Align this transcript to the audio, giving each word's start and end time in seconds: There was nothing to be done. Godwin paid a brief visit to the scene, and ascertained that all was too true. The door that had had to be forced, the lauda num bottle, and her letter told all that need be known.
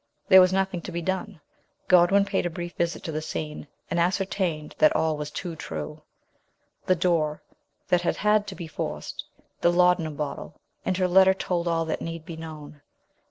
There 0.29 0.41
was 0.41 0.51
nothing 0.51 0.81
to 0.81 0.91
be 0.91 1.03
done. 1.03 1.39
Godwin 1.87 2.25
paid 2.25 2.47
a 2.47 2.49
brief 2.49 2.73
visit 2.73 3.03
to 3.03 3.11
the 3.11 3.21
scene, 3.21 3.67
and 3.91 3.99
ascertained 3.99 4.73
that 4.79 4.95
all 4.95 5.15
was 5.15 5.29
too 5.29 5.55
true. 5.55 6.01
The 6.87 6.95
door 6.95 7.43
that 7.89 8.01
had 8.01 8.15
had 8.15 8.47
to 8.47 8.55
be 8.55 8.65
forced, 8.67 9.23
the 9.59 9.71
lauda 9.71 10.01
num 10.01 10.15
bottle, 10.15 10.59
and 10.83 10.97
her 10.97 11.07
letter 11.07 11.35
told 11.35 11.67
all 11.67 11.85
that 11.85 12.01
need 12.01 12.25
be 12.25 12.35
known. 12.35 12.81